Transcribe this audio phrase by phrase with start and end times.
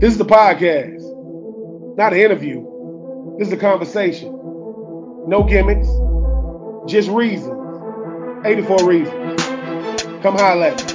[0.00, 3.36] This is the podcast, not an interview.
[3.36, 4.28] This is a conversation.
[5.26, 5.88] No gimmicks,
[6.88, 7.50] just reasons.
[8.46, 9.42] 84 reasons.
[10.22, 10.92] Come holler at me.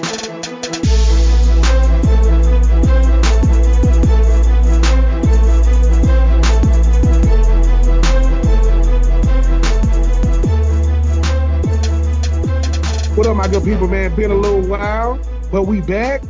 [13.18, 14.16] What up, my good people, man?
[14.16, 15.20] Been a little while,
[15.52, 16.22] but we back.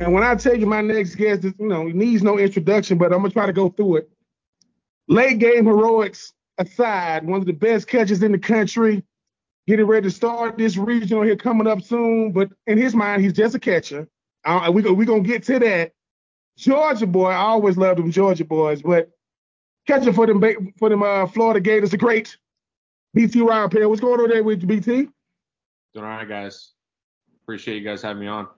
[0.00, 2.96] And when I tell you my next guest, is, you know, he needs no introduction,
[2.96, 4.10] but I'm gonna try to go through it.
[5.08, 9.04] Late game heroics aside, one of the best catches in the country,
[9.66, 12.32] getting ready to start this regional here coming up soon.
[12.32, 14.08] But in his mind, he's just a catcher.
[14.46, 15.92] Uh, we we gonna get to that.
[16.56, 19.10] Georgia boy, I always loved them Georgia boys, but
[19.86, 22.38] catcher for them for them uh, Florida Gators, the great
[23.12, 23.88] BT Riopelle.
[23.90, 24.90] What's going on there with BT?
[24.90, 25.10] Doing
[25.94, 26.72] all right, guys.
[27.42, 28.48] Appreciate you guys having me on.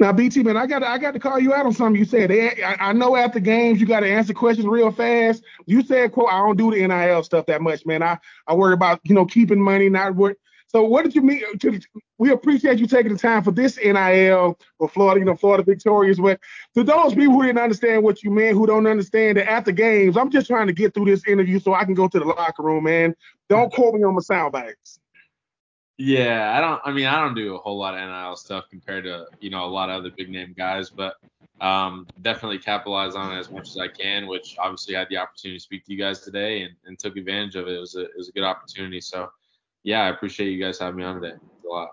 [0.00, 2.32] Now, BT man, I got I got to call you out on something you said.
[2.32, 5.44] I, know after games you got to answer questions real fast.
[5.66, 8.02] You said, "quote I don't do the NIL stuff that much, man.
[8.02, 11.42] I I worry about you know keeping money, not work." So, what did you mean?
[11.44, 11.70] Uh,
[12.16, 16.18] we appreciate you taking the time for this NIL for Florida, you know, Florida victorious.
[16.18, 16.40] But
[16.74, 20.16] to those people who didn't understand what you meant, who don't understand that after games,
[20.16, 22.62] I'm just trying to get through this interview so I can go to the locker
[22.62, 23.14] room, man.
[23.50, 24.98] Don't quote me on my sound bites.
[26.02, 26.80] Yeah, I don't.
[26.82, 29.66] I mean, I don't do a whole lot of NIL stuff compared to you know
[29.66, 31.16] a lot of other big name guys, but
[31.60, 34.26] um, definitely capitalize on it as much as I can.
[34.26, 37.18] Which obviously I had the opportunity to speak to you guys today and, and took
[37.18, 37.74] advantage of it.
[37.74, 38.98] It was a it was a good opportunity.
[38.98, 39.30] So
[39.82, 41.36] yeah, I appreciate you guys having me on today.
[41.36, 41.90] a lot.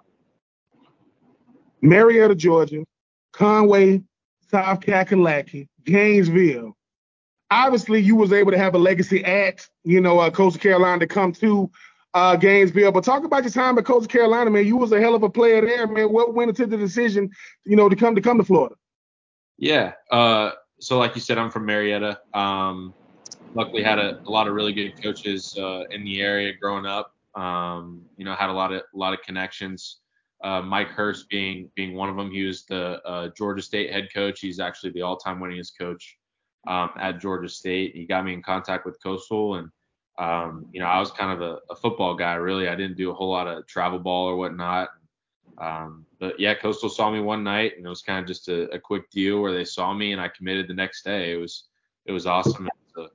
[1.82, 2.86] Marietta, Georgia,
[3.34, 4.02] Conway,
[4.50, 6.78] South Kakalaki, Gainesville.
[7.52, 11.08] Obviously, you was able to have a legacy at you know uh, Coastal Carolina to
[11.08, 11.70] come to
[12.18, 12.92] uh, Gainesville.
[12.92, 14.66] But talk about your time at Coastal Carolina, man.
[14.66, 16.12] You was a hell of a player there, man.
[16.12, 17.30] What went into the decision,
[17.66, 18.76] you know, to come to come to Florida?
[19.58, 19.94] Yeah.
[20.12, 22.20] Uh, so like you said, I'm from Marietta.
[22.34, 22.94] Um,
[23.54, 27.14] luckily had a, a, lot of really good coaches uh, in the area growing up.
[27.36, 30.00] Um, you know, had a lot of a lot of connections.
[30.44, 32.32] Uh, Mike Hurst being being one of them.
[32.32, 34.40] He was the uh, Georgia State head coach.
[34.40, 36.18] He's actually the all-time winningest coach
[36.68, 37.96] um, at Georgia State.
[37.96, 39.70] He got me in contact with Coastal, and
[40.18, 42.68] um, you know, I was kind of a, a, football guy, really.
[42.68, 44.90] I didn't do a whole lot of travel ball or whatnot.
[45.60, 48.70] Um, but yeah, Coastal saw me one night, and it was kind of just a,
[48.72, 51.34] a, quick deal where they saw me, and I committed the next day.
[51.34, 51.66] It was
[52.06, 52.68] it was awesome.
[52.68, 53.10] It was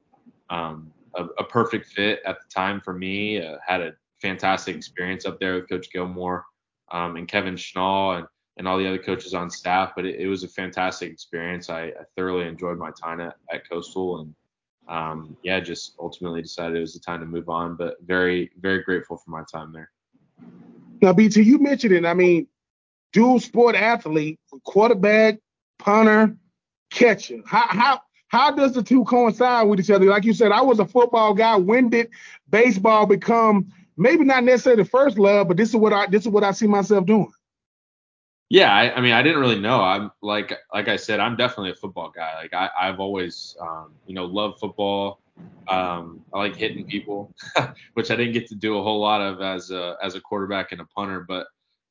[0.50, 3.44] a, um, a, a, perfect fit at the time for me.
[3.44, 6.44] Uh, had a fantastic experience up there with Coach Gilmore
[6.92, 8.26] um, and Kevin Schnall and,
[8.58, 9.92] and all the other coaches on staff.
[9.96, 11.70] But it, it was a fantastic experience.
[11.70, 14.34] I, I, thoroughly enjoyed my time at, at Coastal, and
[14.88, 17.76] um, yeah, just ultimately decided it was the time to move on.
[17.76, 19.90] But very, very grateful for my time there.
[21.00, 22.04] Now, BT, you mentioned it.
[22.04, 22.46] I mean,
[23.12, 25.38] dual sport athlete, quarterback,
[25.78, 26.36] punter,
[26.90, 27.38] catcher.
[27.46, 30.06] How how how does the two coincide with each other?
[30.06, 31.56] Like you said, I was a football guy.
[31.56, 32.08] When did
[32.48, 36.28] baseball become maybe not necessarily the first love, but this is what I this is
[36.28, 37.32] what I see myself doing.
[38.52, 39.80] Yeah, I, I, mean, I didn't really know.
[39.80, 42.34] I'm like, like I said, I'm definitely a football guy.
[42.34, 45.22] Like I, I've always, um, you know, loved football.
[45.68, 47.34] Um, I like hitting people,
[47.94, 50.72] which I didn't get to do a whole lot of as a as a quarterback
[50.72, 51.26] and a punter.
[51.26, 51.46] But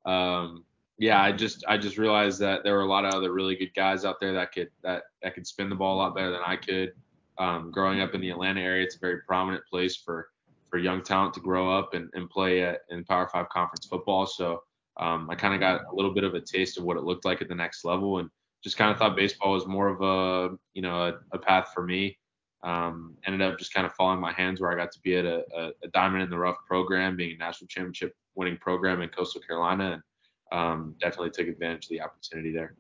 [0.08, 0.64] um,
[1.00, 3.74] yeah, I just I just realized that there were a lot of other really good
[3.74, 6.42] guys out there that could that that could spin the ball a lot better than
[6.46, 6.94] I could.
[7.40, 10.30] Um, growing up in the Atlanta area, it's a very prominent place for
[10.70, 14.28] for young talent to grow up and, and play at, in Power Five conference football.
[14.28, 14.62] So
[15.02, 17.26] um, I kind of got a little bit of a taste of what it looked
[17.26, 18.30] like at the next level, and
[18.64, 21.84] just kind of thought baseball was more of a you know a, a path for
[21.84, 22.18] me.
[22.64, 25.26] Um, ended up just kind of falling my hands where I got to be at
[25.26, 29.10] a, a, a, diamond in the rough program, being a national championship winning program in
[29.10, 32.76] Coastal Carolina, and um, definitely took advantage of the opportunity there.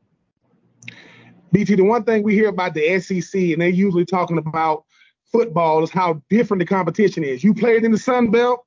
[1.51, 4.85] BT, the one thing we hear about the SEC, and they're usually talking about
[5.31, 7.43] football, is how different the competition is.
[7.43, 8.63] You played in the Sun Belt,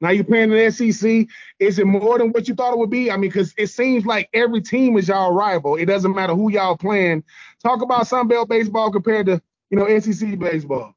[0.00, 1.26] now you're playing in the SEC.
[1.58, 3.10] Is it more than what you thought it would be?
[3.10, 5.76] I mean, because it seems like every team is y'all rival.
[5.76, 7.24] It doesn't matter who y'all playing.
[7.62, 10.94] Talk about Sunbelt baseball compared to you know SEC baseball.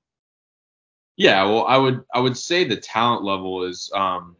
[1.18, 4.36] Yeah, well, I would I would say the talent level is um,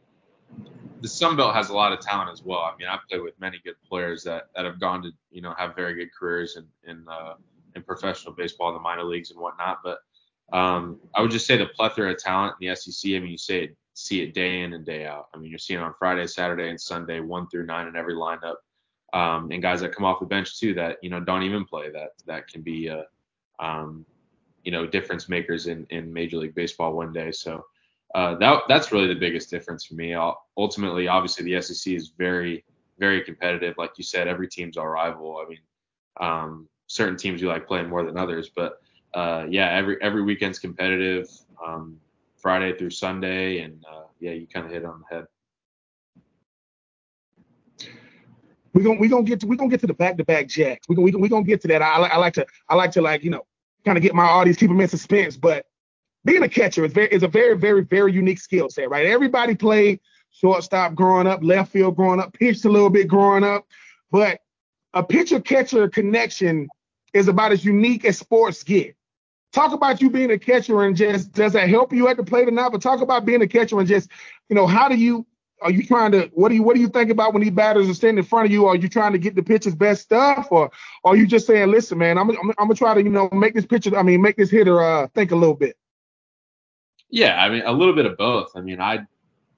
[1.02, 2.60] the Sun Belt has a lot of talent as well.
[2.60, 5.56] I mean, I've played with many good players that, that have gone to you know
[5.58, 7.34] have very good careers in in, uh,
[7.76, 9.80] in professional baseball in the minor leagues and whatnot.
[9.84, 10.00] But
[10.54, 13.12] um, I would just say the plethora of talent in the SEC.
[13.12, 15.28] I mean, you say see it day in and day out.
[15.34, 18.56] I mean, you're seeing on Friday, Saturday, and Sunday, one through nine in every lineup,
[19.14, 21.90] um, and guys that come off the bench too that you know don't even play
[21.92, 23.04] that that can be uh,
[23.60, 24.06] um,
[24.64, 27.32] you know difference makers in in Major League Baseball one day.
[27.32, 27.66] So
[28.16, 30.14] uh, that that's really the biggest difference for me.
[30.14, 32.64] I'll, ultimately, obviously, the SEC is very
[33.00, 33.76] very competitive.
[33.78, 35.44] Like you said, every team's our rival.
[35.44, 35.60] I mean,
[36.20, 38.50] um, certain teams you like playing more than others.
[38.56, 38.80] But
[39.14, 41.28] uh, yeah, every every weekend's competitive,
[41.66, 42.00] um,
[42.42, 45.26] Friday through Sunday, and uh, yeah, you kind of hit on the head.
[48.74, 50.88] We're gonna we gonna get to we gonna get to the back to back jacks.
[50.88, 51.82] We're gonna we gonna, gonna get to that.
[51.82, 53.46] I, I like to I like to like you know
[53.86, 55.36] kind of get my audience keep them in suspense.
[55.36, 55.66] But
[56.24, 59.06] being a catcher is very is a very very very unique skill set, right?
[59.06, 60.00] Everybody played
[60.32, 63.66] shortstop growing up, left field growing up, pitched a little bit growing up,
[64.10, 64.40] but
[64.94, 66.68] a pitcher catcher connection
[67.14, 68.96] is about as unique as sports get.
[69.52, 72.48] Talk about you being a catcher and just does that help you at the plate
[72.48, 72.72] or not?
[72.72, 74.10] But talk about being a catcher and just
[74.50, 75.26] you know how do you
[75.62, 77.88] are you trying to what do you what do you think about when these batters
[77.90, 78.66] are standing in front of you?
[78.66, 80.72] Are you trying to get the pitcher's best stuff, or
[81.04, 83.54] are you just saying, listen, man, I'm, I'm, I'm gonna try to you know make
[83.54, 85.78] this pitcher, I mean, make this hitter uh, think a little bit.
[87.10, 88.52] Yeah, I mean, a little bit of both.
[88.56, 89.00] I mean, I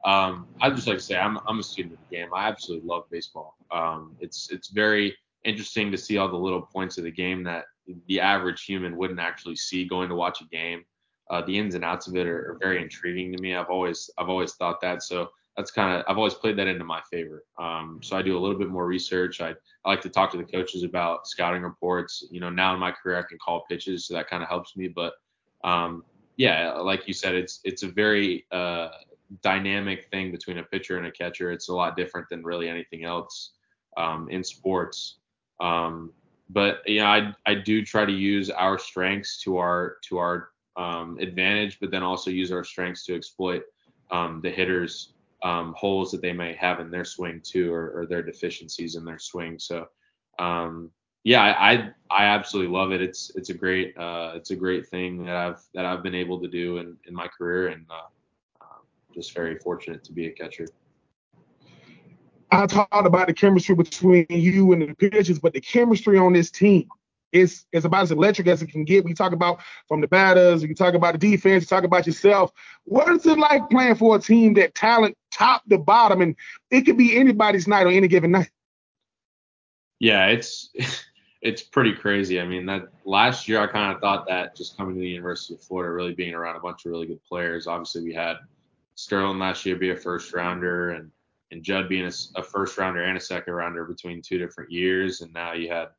[0.06, 2.30] um, I just like to say I'm I'm a student of the game.
[2.34, 3.56] I absolutely love baseball.
[3.72, 7.66] Um, it's it's very interesting to see all the little points of the game that
[8.08, 10.84] the average human wouldn't actually see going to watch a game.
[11.30, 13.56] Uh, the ins and outs of it are, are very intriguing to me.
[13.56, 15.04] I've always I've always thought that.
[15.04, 17.44] So that's kind of I've always played that into my favor.
[17.60, 19.40] Um, so I do a little bit more research.
[19.42, 19.54] I,
[19.86, 22.26] I like to talk to the coaches about scouting reports.
[22.32, 24.76] You know, now in my career I can call pitches, so that kind of helps
[24.76, 24.88] me.
[24.88, 25.14] But
[25.64, 26.04] um,
[26.38, 28.90] yeah, like you said, it's it's a very uh,
[29.42, 31.52] dynamic thing between a pitcher and a catcher.
[31.52, 33.52] It's a lot different than really anything else
[33.98, 35.20] um, in sports.
[35.60, 36.12] Um,
[36.50, 40.50] but you know, I I do try to use our strengths to our to our
[40.76, 43.64] um, advantage, but then also use our strengths to exploit
[44.12, 45.14] um, the hitters
[45.44, 49.04] um, holes that they may have in their swing too, or, or their deficiencies in
[49.04, 49.60] their swing.
[49.60, 49.88] So,
[50.40, 50.90] um,
[51.24, 53.02] yeah, I, I absolutely love it.
[53.02, 56.40] It's it's a great uh, it's a great thing that I've that I've been able
[56.42, 58.82] to do in, in my career, and uh, uh,
[59.14, 60.68] just very fortunate to be a catcher.
[62.54, 66.52] I talked about the chemistry between you and the pitchers, but the chemistry on this
[66.52, 66.88] team
[67.32, 69.04] is is about as electric as it can get.
[69.04, 72.52] We talk about from the batters, you talk about the defense, you talk about yourself.
[72.84, 76.36] What is it like playing for a team that talent top to bottom, and
[76.70, 78.52] it could be anybody's night on any given night?
[80.00, 80.70] Yeah, it's
[81.42, 82.40] it's pretty crazy.
[82.40, 85.56] I mean, that last year I kind of thought that just coming to the University
[85.56, 87.66] of Florida, really being around a bunch of really good players.
[87.66, 88.38] Obviously, we had
[88.94, 91.10] Sterling last year be a first rounder, and
[91.52, 95.22] and Judd being a, a first rounder and a second rounder between two different years,
[95.22, 95.90] and now you had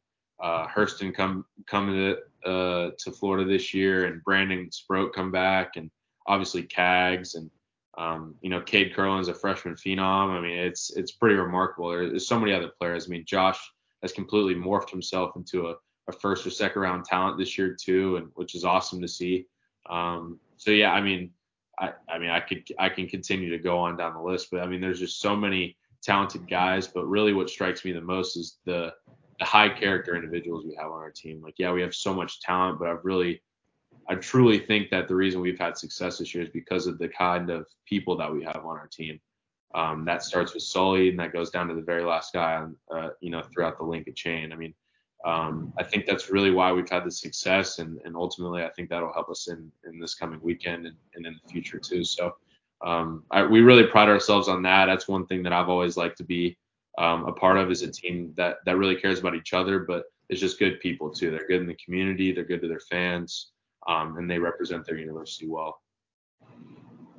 [0.42, 5.76] uh, Hurston come coming to uh, to Florida this year, and Brandon Sproat come back,
[5.76, 5.90] and
[6.26, 7.50] obviously Cags, and
[7.96, 10.30] um, you know Cade Kurland's a freshman phenom.
[10.30, 11.90] I mean, it's it's pretty remarkable.
[11.90, 13.06] There's so many other players.
[13.06, 13.60] I mean, Josh
[14.02, 15.74] has completely morphed himself into a,
[16.08, 19.46] a first or second round talent this year too, and which is awesome to see.
[19.88, 21.30] Um, so yeah, I mean,
[21.78, 24.60] I, I mean, I could I can continue to go on down the list, but
[24.60, 26.86] I mean, there's just so many talented guys.
[26.86, 28.92] But really, what strikes me the most is the
[29.38, 31.42] the high character individuals we have on our team.
[31.42, 33.42] Like, yeah, we have so much talent, but I've really,
[34.08, 37.08] I truly think that the reason we've had success this year is because of the
[37.08, 39.20] kind of people that we have on our team.
[39.74, 42.76] Um, that starts with Sully and that goes down to the very last guy on,
[42.94, 44.52] uh, you know, throughout the Lincoln chain.
[44.52, 44.72] I mean,
[45.24, 48.90] um, I think that's really why we've had the success, and, and ultimately, I think
[48.90, 52.04] that'll help us in, in this coming weekend and, and in the future too.
[52.04, 52.34] So,
[52.84, 54.86] um, I, we really pride ourselves on that.
[54.86, 56.58] That's one thing that I've always liked to be
[56.98, 60.04] um, a part of is a team that that really cares about each other, but
[60.28, 61.30] it's just good people too.
[61.30, 63.50] They're good in the community, they're good to their fans,
[63.88, 65.80] um, and they represent their university well.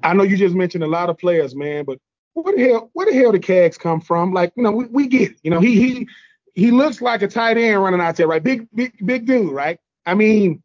[0.03, 1.97] I know you just mentioned a lot of players, man, but
[2.33, 4.31] where the hell where the hell did Cags come from?
[4.31, 5.37] Like, you know, we, we get it.
[5.41, 6.07] You know, he he
[6.55, 8.43] he looks like a tight end running out there, right?
[8.43, 9.79] Big big big dude, right?
[10.05, 10.63] I mean,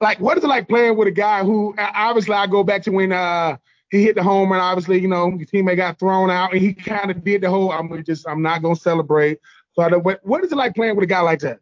[0.00, 2.90] like, what is it like playing with a guy who obviously I go back to
[2.90, 3.56] when uh
[3.92, 4.60] he hit the home run.
[4.60, 7.70] Obviously, you know, teammate got thrown out, and he kind of did the whole.
[7.70, 9.38] I'm just, I'm not gonna celebrate.
[9.74, 11.60] So, what, what is it like playing with a guy like that?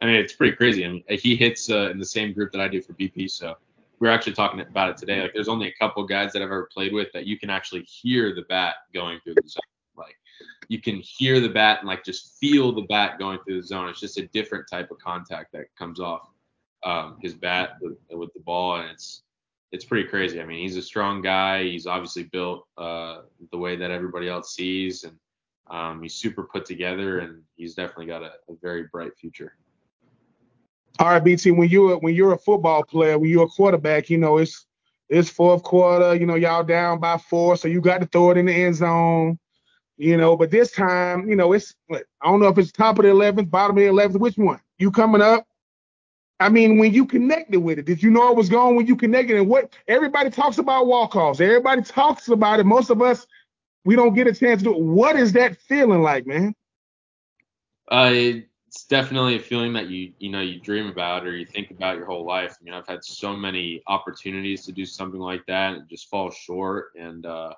[0.00, 0.86] I mean, it's pretty crazy.
[0.86, 3.30] I mean, he hits uh, in the same group that I do for BP.
[3.30, 3.56] So
[3.98, 5.20] we are actually talking about it today.
[5.20, 7.82] Like, there's only a couple guys that I've ever played with that you can actually
[7.82, 9.60] hear the bat going through the zone.
[10.68, 13.88] You can hear the bat and like just feel the bat going through the zone.
[13.88, 16.28] It's just a different type of contact that comes off
[16.84, 19.22] um, his bat with, with the ball, and it's
[19.72, 20.40] it's pretty crazy.
[20.40, 21.64] I mean, he's a strong guy.
[21.64, 25.16] He's obviously built uh, the way that everybody else sees, and
[25.68, 29.56] um, he's super put together, and he's definitely got a, a, very bright future.
[30.98, 31.52] All right, BT.
[31.52, 34.66] When you're when you're a football player, when you're a quarterback, you know it's
[35.08, 36.16] it's fourth quarter.
[36.16, 38.76] You know y'all down by four, so you got to throw it in the end
[38.76, 39.38] zone.
[40.00, 43.04] You know, but this time, you know, it's I don't know if it's top of
[43.04, 44.58] the 11th, bottom of the 11th, which one?
[44.78, 45.46] You coming up?
[46.40, 48.96] I mean, when you connected with it, did you know it was going when you
[48.96, 49.36] connected?
[49.36, 51.38] And what everybody talks about walk-offs.
[51.38, 52.64] Everybody talks about it.
[52.64, 53.26] Most of us,
[53.84, 54.80] we don't get a chance to do it.
[54.80, 56.54] What is that feeling like, man?
[57.90, 61.72] Uh, it's definitely a feeling that you you know you dream about or you think
[61.72, 62.56] about your whole life.
[62.58, 66.34] I mean, I've had so many opportunities to do something like that and just falls
[66.36, 66.92] short.
[66.98, 67.52] And uh,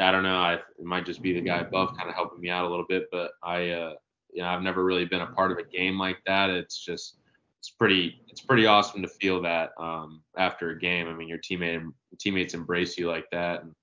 [0.00, 0.38] I don't know.
[0.38, 2.86] I it might just be the guy above kind of helping me out a little
[2.88, 3.94] bit, but I uh,
[4.32, 6.50] you know I've never really been a part of a game like that.
[6.50, 7.18] It's just
[7.60, 11.08] it's pretty it's pretty awesome to feel that um, after a game.
[11.08, 13.62] I mean, your teammate teammates embrace you like that.
[13.62, 13.74] And,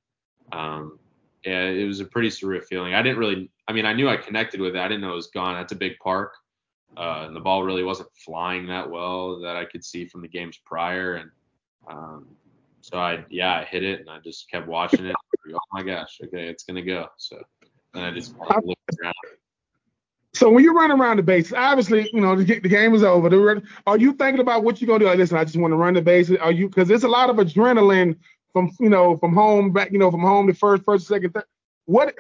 [0.52, 1.00] um,
[1.46, 2.94] yeah, it was a pretty surreal feeling.
[2.94, 4.80] I didn't really, I mean, I knew I connected with it.
[4.80, 5.56] I didn't know it was gone.
[5.56, 6.34] That's a big park.
[6.96, 10.28] Uh, and the ball really wasn't flying that well that I could see from the
[10.28, 11.16] games prior.
[11.16, 11.32] And
[11.90, 12.28] um,
[12.82, 15.16] so I, yeah, I hit it and I just kept watching it.
[15.54, 17.08] oh my gosh, okay, it's gonna go.
[17.18, 17.42] So
[17.94, 19.14] then I just kind of looked around.
[20.34, 23.62] So when you run around the bases, obviously, you know, the, the game is over.
[23.86, 25.06] Are you thinking about what you're gonna do?
[25.06, 26.38] Like, listen, I just want to run the bases.
[26.38, 26.68] Are you?
[26.68, 28.18] Because there's a lot of adrenaline
[28.54, 31.46] from, you know, from home back, you know, from home to first, first, second, third.
[31.86, 32.16] What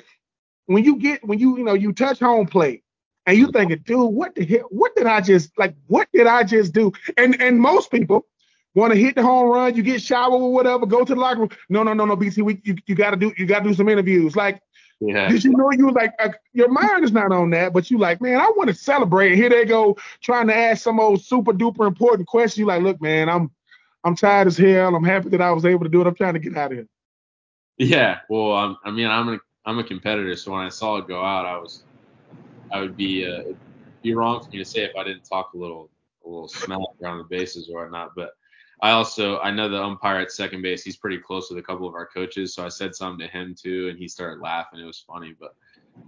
[0.66, 2.84] when you get when you, you know, you touch home plate
[3.26, 4.68] and you thinking, dude, what the hell?
[4.70, 5.76] What did I just like?
[5.88, 6.92] What did I just do?
[7.18, 8.26] And and most people
[8.74, 11.42] want to hit the home run, you get shower or whatever, go to the locker
[11.42, 11.50] room.
[11.70, 14.36] No, no, no, no, BT, we, you, you gotta do you gotta do some interviews.
[14.36, 14.62] Like
[15.02, 15.30] yeah.
[15.30, 18.22] Did you know you like uh, your mind is not on that, but you like,
[18.22, 19.36] man, I want to celebrate.
[19.36, 22.62] Here they go trying to ask some old super duper important question.
[22.62, 23.50] You like, look, man, I'm
[24.04, 24.96] I'm tired as hell.
[24.96, 26.08] I'm happy that I was able to do it.
[26.08, 26.88] I'm trying to get out of here.
[27.78, 31.08] Yeah, well, I'm, I mean, I'm a I'm a competitor, so when I saw it
[31.08, 31.84] go out, I was
[32.72, 33.54] I would be uh,
[34.04, 35.90] be wrong for me to say if I didn't talk a little
[36.24, 38.34] a little smack around the bases or whatnot, but
[38.82, 40.84] I also I know the umpire at second base.
[40.84, 43.56] He's pretty close with a couple of our coaches, so I said something to him
[43.60, 44.80] too, and he started laughing.
[44.80, 45.56] It was funny, but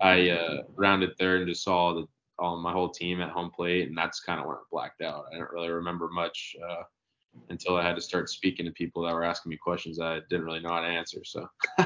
[0.02, 2.08] I uh, rounded third and just saw the
[2.40, 5.26] all my whole team at home plate, and that's kind of when I blacked out.
[5.32, 6.82] I didn't really remember much uh,
[7.50, 10.46] until I had to start speaking to people that were asking me questions I didn't
[10.46, 11.22] really know how to answer.
[11.24, 11.48] So.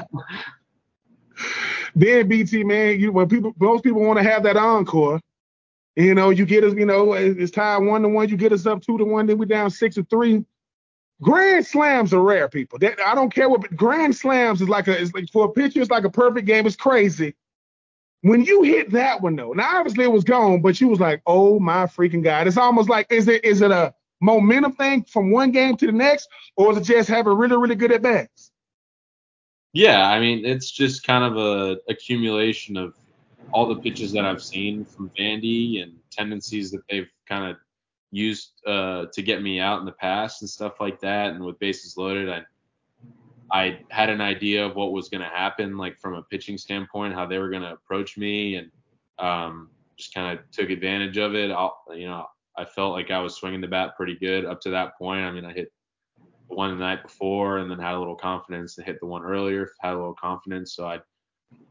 [1.94, 5.20] then BT man, you when people most people want to have that encore.
[5.96, 8.28] You know, you get us, you know, it's tied one to one.
[8.28, 10.44] You get us up two to one, then we're down six to three
[11.20, 12.78] Grand slams are rare, people.
[12.78, 15.48] That, I don't care what but grand slams is like a it's like for a
[15.48, 16.66] pitcher, it's like a perfect game.
[16.66, 17.34] It's crazy.
[18.22, 21.22] When you hit that one though, now obviously it was gone, but you was like,
[21.26, 22.46] oh my freaking god.
[22.46, 25.92] It's almost like is it is it a momentum thing from one game to the
[25.92, 28.52] next, or is it just having really, really good at bats?
[29.72, 32.94] Yeah, I mean, it's just kind of a accumulation of
[33.52, 37.56] all the pitches that I've seen from Vandy and tendencies that they've kind of
[38.10, 41.32] used uh, to get me out in the past and stuff like that.
[41.32, 42.42] And with bases loaded, I
[43.50, 47.14] I had an idea of what was going to happen, like from a pitching standpoint,
[47.14, 48.70] how they were going to approach me, and
[49.18, 51.50] um, just kind of took advantage of it.
[51.50, 52.26] I'll, you know,
[52.58, 55.24] I felt like I was swinging the bat pretty good up to that point.
[55.24, 55.72] I mean, I hit
[56.48, 59.70] one the night before, and then had a little confidence to hit the one earlier.
[59.80, 61.00] Had a little confidence, so I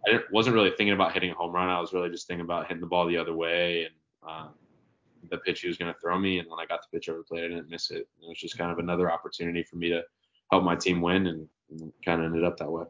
[0.08, 1.70] I wasn't really thinking about hitting a home run.
[1.70, 3.94] I was really just thinking about hitting the ball the other way and.
[4.28, 4.50] Um,
[5.30, 6.40] the pitch he was going to throw me.
[6.40, 8.08] And when I got the pitch over the plate, I didn't miss it.
[8.22, 10.04] It was just kind of another opportunity for me to
[10.52, 11.48] help my team win, and,
[12.06, 12.86] kind of ended up that way.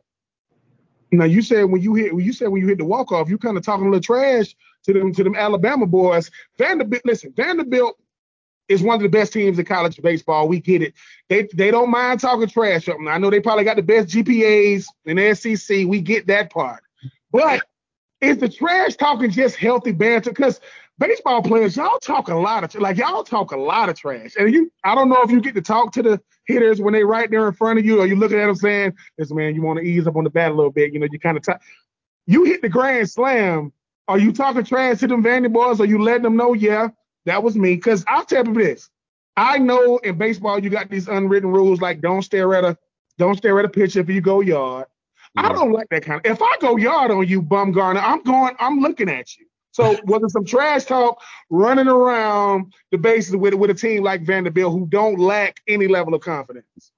[1.11, 3.29] Now you said when you hit, when you said when you hit the walk off,
[3.29, 6.29] you kind of talking a little trash to them to them Alabama boys.
[6.59, 7.97] Vanderbilt, listen, Vanderbilt
[8.67, 10.47] is one of the best teams in college baseball.
[10.47, 10.93] We get it.
[11.29, 12.87] They they don't mind talking trash.
[12.89, 15.87] I know they probably got the best GPAs in the SEC.
[15.87, 16.83] We get that part.
[17.31, 17.63] But
[18.21, 20.31] is the trash talking just healthy banter?
[20.31, 20.59] Because
[20.99, 24.33] baseball players, y'all talk a lot of like y'all talk a lot of trash.
[24.37, 27.03] And you, I don't know if you get to talk to the hitters when they
[27.03, 29.61] right there in front of you, or you looking at them saying, "This man, you
[29.61, 31.43] want to ease up on the bat a little bit." You know, you kind of
[31.43, 31.61] talk.
[32.25, 33.71] You hit the grand slam.
[34.07, 35.81] Are you talking trash to them Vandy boys?
[35.81, 36.89] Are you letting them know, yeah,
[37.25, 37.75] that was me?
[37.75, 38.89] Because I'll tell you this.
[39.35, 42.77] I know in baseball you got these unwritten rules like don't stare at a
[43.17, 44.85] don't stare at a pitch if you go yard.
[45.35, 46.31] I don't like that kind of.
[46.31, 48.55] If I go yard on you, Bumgarner, I'm going.
[48.59, 49.46] I'm looking at you.
[49.77, 54.73] So whether some trash talk running around the bases with with a team like Vanderbilt
[54.73, 56.91] who don't lack any level of confidence.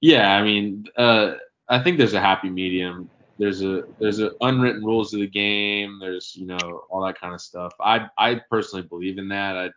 [0.00, 1.34] Yeah, I mean, uh,
[1.68, 3.10] I think there's a happy medium.
[3.38, 5.98] There's a there's a unwritten rules of the game.
[6.00, 7.74] There's you know all that kind of stuff.
[7.80, 9.58] I I personally believe in that.
[9.58, 9.68] I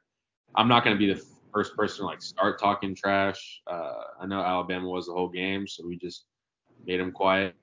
[0.55, 3.61] I'm not going to be the first person to like start talking trash.
[3.67, 6.23] Uh, I know Alabama was the whole game, so we just
[6.85, 7.53] made them quiet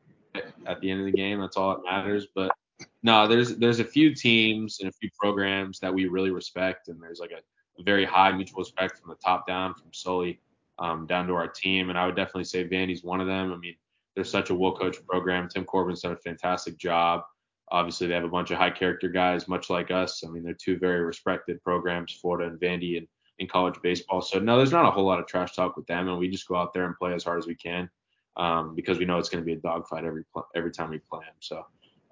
[0.66, 1.40] at the end of the game.
[1.40, 2.26] That's all that matters.
[2.34, 2.52] But
[3.02, 7.02] no, there's there's a few teams and a few programs that we really respect, and
[7.02, 7.40] there's like a,
[7.80, 10.40] a very high mutual respect from the top down, from Sully
[10.78, 11.90] um, down to our team.
[11.90, 13.52] And I would definitely say Vandy's one of them.
[13.52, 13.76] I mean,
[14.14, 15.48] they're such a well coached program.
[15.48, 17.22] Tim Corbin's done a fantastic job.
[17.70, 20.22] Obviously, they have a bunch of high character guys, much like us.
[20.24, 24.22] I mean, they're two very respected programs, Florida and Vandy, in, in college baseball.
[24.22, 26.46] So no, there's not a whole lot of trash talk with them, and we just
[26.46, 27.90] go out there and play as hard as we can
[28.36, 31.24] um, because we know it's going to be a dogfight every every time we play
[31.24, 31.34] them.
[31.40, 31.66] So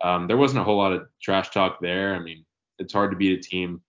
[0.05, 2.15] um, there wasn't a whole lot of trash talk there.
[2.15, 2.45] I mean,
[2.79, 3.81] it's hard to beat a team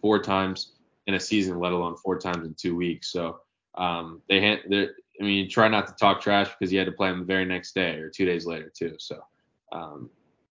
[0.00, 0.72] four times
[1.06, 3.12] in a season, let alone four times in two weeks.
[3.12, 3.40] So
[3.74, 7.10] um, they had, I mean, try not to talk trash because you had to play
[7.10, 8.94] them the very next day or two days later too.
[8.98, 9.20] So
[9.70, 10.08] um,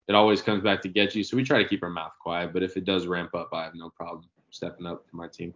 [0.09, 1.23] it always comes back to get you.
[1.23, 2.53] So we try to keep our mouth quiet.
[2.53, 5.55] But if it does ramp up, I have no problem stepping up for my team.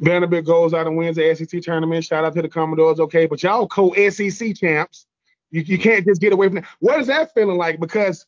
[0.00, 2.04] Vanderbilt goes out and wins the SEC tournament.
[2.04, 3.26] Shout out to the Commodores, okay.
[3.26, 5.06] But y'all co-SEC champs.
[5.50, 6.66] You, you can't just get away from that.
[6.80, 7.80] What is that feeling like?
[7.80, 8.26] Because,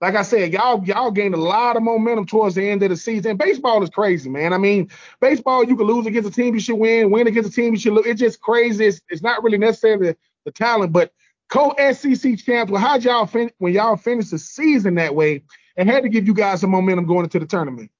[0.00, 2.96] like I said, y'all y'all gained a lot of momentum towards the end of the
[2.96, 3.36] season.
[3.36, 4.52] Baseball is crazy, man.
[4.52, 7.52] I mean, baseball you can lose against a team you should win, win against a
[7.52, 8.06] team you should lose.
[8.06, 8.86] It's just crazy.
[8.86, 11.12] It's, it's not really necessarily the, the talent, but
[11.48, 12.70] co-SEC champs.
[12.70, 15.44] Well, how'd y'all fin- when y'all finished the season that way
[15.76, 17.90] and had to give you guys some momentum going into the tournament?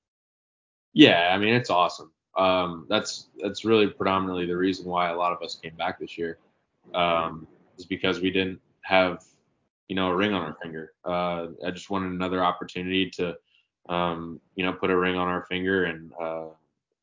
[0.93, 2.11] Yeah, I mean it's awesome.
[2.37, 6.19] Um, that's that's really predominantly the reason why a lot of us came back this
[6.19, 6.39] year.
[6.95, 7.47] Um,
[7.79, 9.23] is because we didn't have
[9.89, 10.93] you know a ring on our finger.
[11.05, 13.35] Uh, I just wanted another opportunity to
[13.89, 16.47] um, you know put a ring on our finger and uh,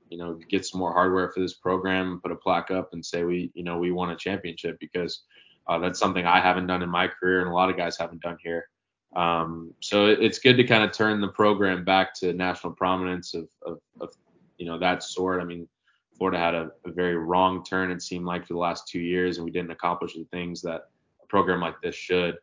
[0.10, 3.24] you know get some more hardware for this program, put a plaque up and say
[3.24, 5.24] we you know we won a championship because
[5.68, 8.22] uh, that's something I haven't done in my career and a lot of guys haven't
[8.22, 8.68] done here.
[9.16, 13.34] Um, so it, it's good to kind of turn the program back to national prominence
[13.34, 14.10] of, of, of
[14.58, 15.42] you know that sort.
[15.42, 15.68] I mean,
[16.18, 19.38] Florida had a, a, very wrong turn it seemed like for the last two years,
[19.38, 20.90] and we didn't accomplish the things that
[21.22, 22.38] a program like this should.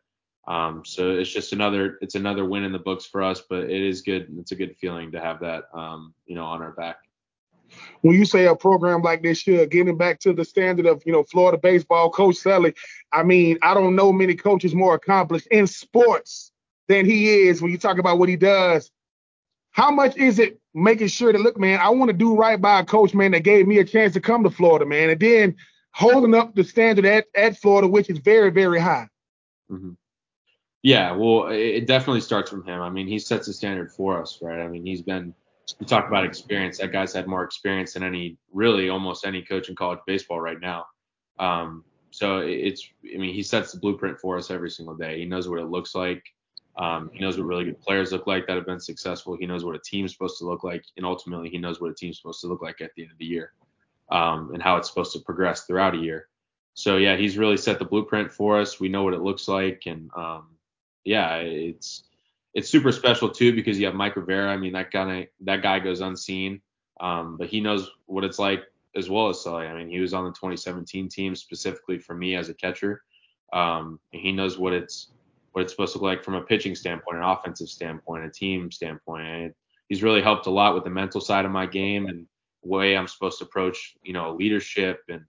[0.47, 3.81] Um, so it's just another it's another win in the books for us, but it
[3.81, 4.27] is good.
[4.39, 6.97] It's a good feeling to have that um, you know on our back.
[8.01, 11.13] When you say a program like this should getting back to the standard of you
[11.13, 12.73] know Florida baseball, Coach Sully,
[13.11, 16.51] I mean I don't know many coaches more accomplished in sports
[16.87, 18.91] than he is when you talk about what he does.
[19.71, 22.79] How much is it making sure that look, man, I want to do right by
[22.79, 25.55] a coach, man, that gave me a chance to come to Florida, man, and then
[25.93, 29.07] holding up the standard at, at Florida, which is very, very high.
[29.69, 29.91] Mm-hmm.
[30.83, 32.81] Yeah, well, it definitely starts from him.
[32.81, 34.59] I mean, he sets the standard for us, right?
[34.59, 35.33] I mean, he's been.
[35.79, 36.79] You talk about experience.
[36.79, 40.59] That guy's had more experience than any, really, almost any coach in college baseball right
[40.59, 40.85] now.
[41.39, 45.19] Um, so it's, I mean, he sets the blueprint for us every single day.
[45.19, 46.23] He knows what it looks like.
[46.77, 49.35] Um, he knows what really good players look like that have been successful.
[49.35, 51.93] He knows what a team's supposed to look like, and ultimately, he knows what a
[51.93, 53.53] team's supposed to look like at the end of the year,
[54.09, 56.27] um, and how it's supposed to progress throughout a year.
[56.73, 58.79] So yeah, he's really set the blueprint for us.
[58.79, 60.55] We know what it looks like, and um,
[61.03, 62.03] yeah, it's
[62.53, 64.51] it's super special too because you have Mike Rivera.
[64.51, 66.61] I mean, that guy that guy goes unseen,
[66.99, 68.63] um, but he knows what it's like
[68.95, 69.67] as well as Sully.
[69.67, 73.03] I mean, he was on the 2017 team specifically for me as a catcher,
[73.53, 75.07] um, he knows what it's
[75.51, 78.71] what it's supposed to look like from a pitching standpoint, an offensive standpoint, a team
[78.71, 79.27] standpoint.
[79.27, 79.53] And
[79.89, 82.25] he's really helped a lot with the mental side of my game and
[82.63, 85.23] way I'm supposed to approach, you know, leadership and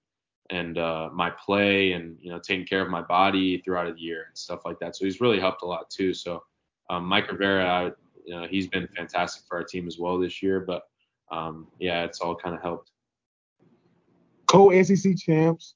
[0.51, 4.25] and uh, my play and you know taking care of my body throughout the year
[4.29, 4.95] and stuff like that.
[4.95, 6.13] So he's really helped a lot too.
[6.13, 6.43] So
[6.91, 10.61] um, Mike Rivera, you know, he's been fantastic for our team as well this year.
[10.61, 10.83] But
[11.31, 12.91] um, yeah, it's all kind of helped.
[14.47, 15.75] Co-SEC champs,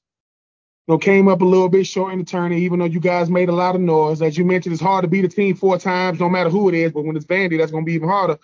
[0.87, 3.49] know, came up a little bit short in the tourney, even though you guys made
[3.49, 4.21] a lot of noise.
[4.21, 6.75] As you mentioned, it's hard to beat a team four times, no matter who it
[6.75, 6.91] is.
[6.91, 8.37] But when it's Vandy, that's going to be even harder.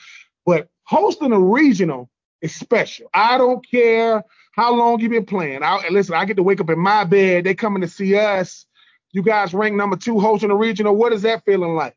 [0.46, 2.10] But hosting a regional
[2.42, 3.10] is special.
[3.14, 5.64] I don't care how long you've been playing.
[5.64, 7.46] I, listen, I get to wake up in my bed.
[7.46, 8.66] They coming to see us.
[9.12, 10.96] You guys rank number two hosting a regional.
[10.96, 11.96] What is that feeling like?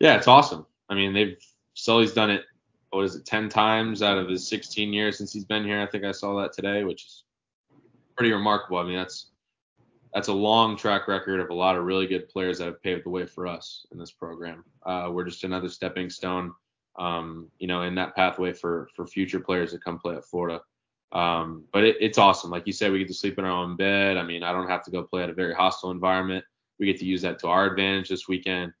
[0.00, 0.66] Yeah, it's awesome.
[0.88, 1.36] I mean, they've
[1.74, 2.44] Sully's done it.
[2.90, 5.80] What is it, ten times out of his 16 years since he's been here?
[5.80, 7.23] I think I saw that today, which is
[8.16, 8.78] pretty remarkable.
[8.78, 9.30] I mean, that's
[10.14, 13.04] that's a long track record of a lot of really good players that have paved
[13.04, 14.64] the way for us in this program.
[14.86, 16.52] Uh, we're just another stepping stone,
[16.96, 20.60] um, you know, in that pathway for for future players to come play at Florida.
[21.12, 22.50] Um, but it, it's awesome.
[22.50, 24.16] Like you said, we get to sleep in our own bed.
[24.16, 26.44] I mean, I don't have to go play at a very hostile environment.
[26.78, 28.72] We get to use that to our advantage this weekend.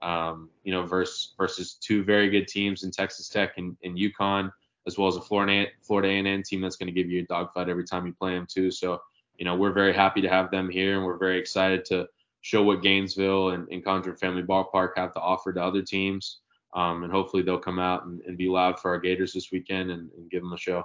[0.00, 4.52] Um, you know, versus versus two very good teams in Texas Tech and, and UConn
[4.88, 7.68] as well as a Florida Florida A&M team that's going to give you a dogfight
[7.68, 8.70] every time you play them too.
[8.72, 9.00] So
[9.36, 12.08] you know we're very happy to have them here, and we're very excited to
[12.40, 16.38] show what Gainesville and, and Condron Family Ballpark have to offer to other teams.
[16.74, 19.90] Um, and hopefully they'll come out and, and, be loud for our Gators this weekend
[19.90, 20.84] and, and give them a show.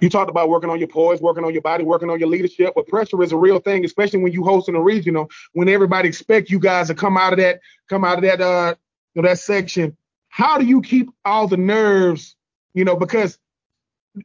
[0.00, 2.72] You talked about working on your poise, working on your body, working on your leadership,
[2.74, 6.48] but pressure is a real thing, especially when you hosting a regional, when everybody expect
[6.48, 8.74] you guys to come out of that, come out of that, uh,
[9.14, 9.96] you know, that section
[10.36, 12.36] how do you keep all the nerves,
[12.74, 13.38] you know, because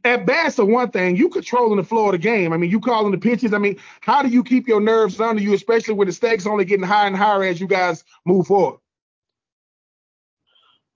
[0.03, 2.51] at bats are one thing, you controlling the flow of the game.
[2.51, 3.53] I mean, you calling the pitches.
[3.53, 6.65] I mean, how do you keep your nerves under you, especially when the stakes only
[6.65, 8.81] getting higher and higher as you guys move forward?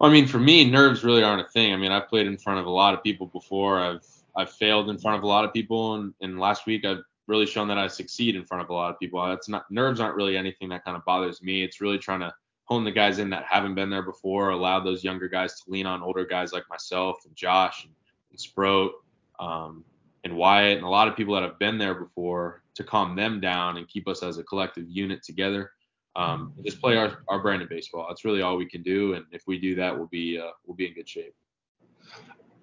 [0.02, 1.72] I mean, for me, nerves really aren't a thing.
[1.72, 3.80] I mean, I've played in front of a lot of people before.
[3.80, 7.04] I've I've failed in front of a lot of people, and, and last week I've
[7.28, 9.26] really shown that I succeed in front of a lot of people.
[9.26, 11.64] That's not nerves aren't really anything that kind of bothers me.
[11.64, 12.34] It's really trying to
[12.68, 15.86] pulling the guys in that haven't been there before, allow those younger guys to lean
[15.86, 17.94] on older guys like myself and Josh and,
[18.32, 18.94] and Sproat
[19.40, 19.84] um,
[20.24, 23.40] and Wyatt and a lot of people that have been there before to calm them
[23.40, 25.72] down and keep us as a collective unit together.
[26.16, 28.06] Um, just play our, our brand of baseball.
[28.08, 30.76] That's really all we can do, and if we do that, we'll be uh, we'll
[30.76, 31.36] be in good shape.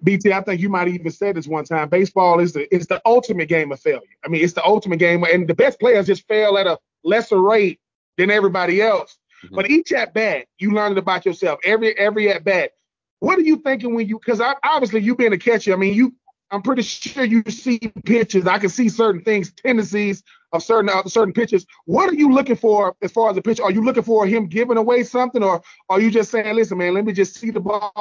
[0.03, 1.87] BT, I think you might even said this one time.
[1.87, 4.01] Baseball is the is the ultimate game of failure.
[4.25, 7.41] I mean, it's the ultimate game, and the best players just fail at a lesser
[7.41, 7.79] rate
[8.17, 9.17] than everybody else.
[9.43, 9.55] Mm-hmm.
[9.55, 11.59] But each at bat, you learn it about yourself.
[11.63, 12.71] Every every at bat.
[13.19, 14.19] What are you thinking when you?
[14.19, 16.13] Because obviously you being a catcher, I mean, you.
[16.51, 18.45] I'm pretty sure you see pitches.
[18.45, 21.65] I can see certain things, tendencies of certain uh, certain pitches.
[21.85, 23.59] What are you looking for as far as the pitch?
[23.59, 26.93] Are you looking for him giving away something, or are you just saying, listen, man,
[26.93, 27.91] let me just see the ball,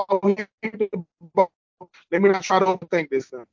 [0.63, 0.89] the
[1.35, 1.51] ball
[2.11, 3.45] let me not try to overthink this thing.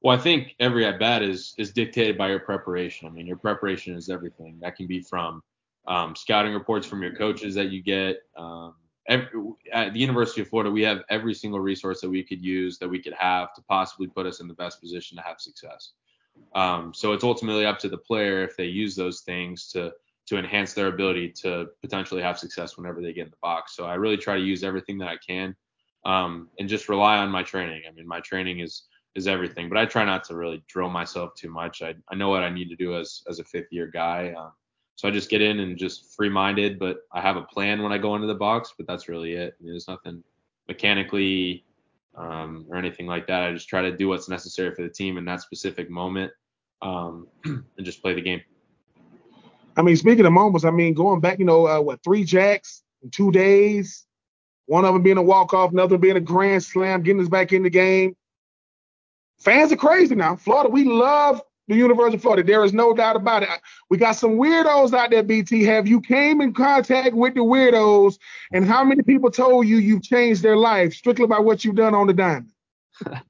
[0.00, 3.08] Well, I think every at bat is is dictated by your preparation.
[3.08, 4.58] I mean, your preparation is everything.
[4.60, 5.42] That can be from
[5.88, 8.18] um, scouting reports from your coaches that you get.
[8.36, 8.74] Um,
[9.08, 9.26] every,
[9.72, 12.88] at the University of Florida, we have every single resource that we could use that
[12.88, 15.92] we could have to possibly put us in the best position to have success.
[16.54, 19.92] Um, so it's ultimately up to the player if they use those things to
[20.26, 23.74] to enhance their ability to potentially have success whenever they get in the box.
[23.74, 25.56] So I really try to use everything that I can
[26.04, 27.82] um, and just rely on my training.
[27.88, 31.34] I mean, my training is is everything, but I try not to really drill myself
[31.34, 31.80] too much.
[31.80, 34.34] I, I know what I need to do as as a fifth year guy.
[34.38, 34.52] Um,
[34.98, 37.92] so I just get in and just free minded, but I have a plan when
[37.92, 39.54] I go into the box, but that's really it.
[39.56, 40.24] I mean, there's nothing
[40.66, 41.64] mechanically
[42.16, 43.44] um, or anything like that.
[43.44, 46.32] I just try to do what's necessary for the team in that specific moment
[46.82, 48.40] um, and just play the game.
[49.76, 52.82] I mean, speaking of moments, I mean, going back, you know, uh, what three jacks
[53.04, 54.04] in two days,
[54.66, 57.62] one of them being a walk-off, another being a grand slam, getting us back in
[57.62, 58.16] the game.
[59.38, 60.34] Fans are crazy now.
[60.34, 62.42] Florida, we love the University of Florida.
[62.42, 63.48] There is no doubt about it.
[63.90, 65.64] We got some weirdos out there, BT.
[65.64, 68.18] Have you came in contact with the weirdos?
[68.52, 71.94] And how many people told you you've changed their life strictly by what you've done
[71.94, 72.50] on the diamond?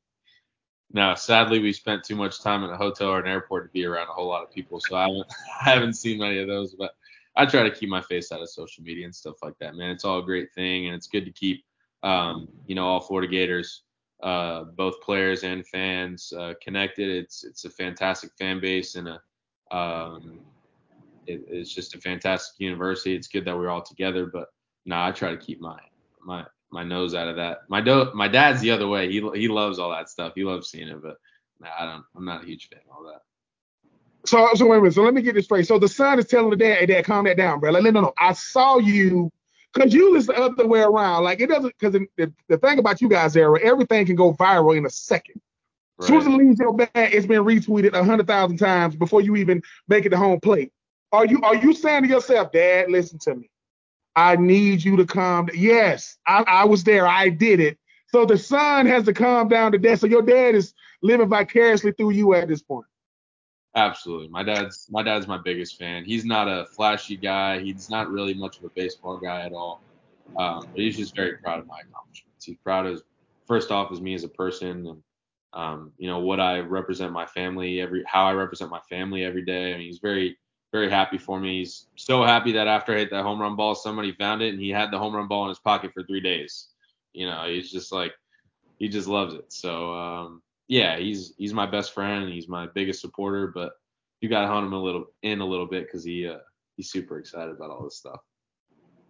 [0.92, 3.84] no, sadly, we spent too much time in a hotel or an airport to be
[3.84, 5.26] around a whole lot of people, so I haven't,
[5.66, 6.74] I haven't seen many of those.
[6.74, 6.92] But
[7.36, 9.90] I try to keep my face out of social media and stuff like that, man.
[9.90, 11.64] It's all a great thing, and it's good to keep,
[12.04, 13.82] um, you know, all Florida Gators,
[14.22, 17.08] uh, both players and fans, uh, connected.
[17.08, 20.40] It's it's a fantastic fan base and a, um,
[21.26, 23.14] it, it's just a fantastic university.
[23.14, 24.48] It's good that we're all together, but
[24.86, 25.78] no, nah, I try to keep my
[26.24, 27.58] my my nose out of that.
[27.68, 29.10] My do- my dad's the other way.
[29.10, 30.32] He he loves all that stuff.
[30.34, 31.16] He loves seeing it, but
[31.60, 32.04] nah, I don't.
[32.16, 33.22] I'm not a huge fan of all that.
[34.26, 34.94] So, so wait a minute.
[34.94, 35.66] So let me get this straight.
[35.66, 37.70] So the son is telling the dad, "Hey, dad, calm that down, bro.
[37.70, 38.12] Like, no, no, no.
[38.18, 39.30] I saw you."
[39.74, 41.24] Because you it's the other way around.
[41.24, 41.74] Like it doesn't.
[41.78, 45.40] Because the, the thing about you guys, era, everything can go viral in a second.
[45.98, 46.04] Right.
[46.04, 49.20] As soon as it leaves your bag, it's been retweeted a hundred thousand times before
[49.20, 50.72] you even make it to home plate.
[51.12, 53.50] Are you are you saying to yourself, Dad, listen to me.
[54.16, 55.46] I need you to calm.
[55.46, 55.56] Down.
[55.56, 57.06] Yes, I, I was there.
[57.06, 57.78] I did it.
[58.08, 60.00] So the son has to calm down to dad.
[60.00, 62.86] So your dad is living vicariously through you at this point.
[63.78, 64.28] Absolutely.
[64.28, 66.04] My dad's my dad's my biggest fan.
[66.04, 67.60] He's not a flashy guy.
[67.60, 69.84] He's not really much of a baseball guy at all.
[70.36, 72.44] Um, but he's just very proud of my accomplishments.
[72.44, 73.02] He's proud of
[73.46, 75.02] first off as me as a person and
[75.54, 79.44] um, you know what I represent my family every how I represent my family every
[79.44, 79.72] day.
[79.74, 80.36] I mean he's very
[80.72, 81.60] very happy for me.
[81.60, 84.60] He's so happy that after I hit that home run ball, somebody found it and
[84.60, 86.68] he had the home run ball in his pocket for three days.
[87.12, 88.12] You know, he's just like
[88.78, 89.52] he just loves it.
[89.52, 93.72] So um, yeah, he's he's my best friend and he's my biggest supporter, but
[94.20, 96.38] you got to hunt him a little in a little bit because he uh,
[96.76, 98.20] he's super excited about all this stuff.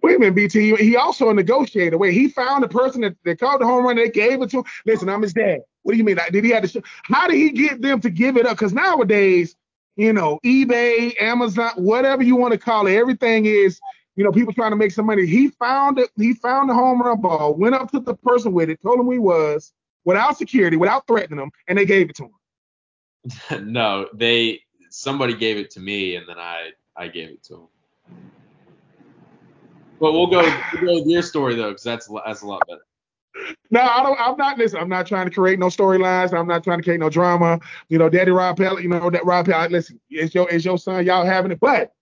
[0.01, 0.77] Wait a minute, BT.
[0.77, 1.99] He also a negotiator.
[1.99, 3.97] Wait, he found the person that, that called the home run.
[3.97, 4.65] They gave it to him.
[4.87, 5.59] Listen, I'm his dad.
[5.83, 6.19] What do you mean?
[6.31, 6.69] Did he have to?
[6.69, 6.83] Show?
[7.03, 8.57] How did he get them to give it up?
[8.57, 9.57] Because nowadays,
[9.97, 13.81] you know, eBay, Amazon, whatever you want to call it, everything is,
[14.15, 15.27] you know, people trying to make some money.
[15.27, 16.11] He found it.
[16.17, 17.55] He found the home run ball.
[17.55, 18.81] Went up to the person with it.
[18.81, 19.73] Told him he was
[20.09, 22.25] without security, without threatening them, and they gave it to
[23.51, 23.71] him.
[23.73, 27.69] no, they somebody gave it to me, and then I I gave it to him.
[30.01, 30.41] But we'll go,
[30.73, 32.81] we'll go with your story though, because that's that's a lot better.
[33.71, 34.19] No, I don't.
[34.19, 34.57] I'm not.
[34.57, 36.33] Listen, I'm not trying to create no storylines.
[36.33, 37.61] I'm not trying to create no drama.
[37.91, 38.83] You know, Daddy Riopelle.
[38.83, 39.71] You know that Riopelle.
[39.71, 41.05] Listen, it's your it's your son.
[41.05, 41.93] Y'all having it, but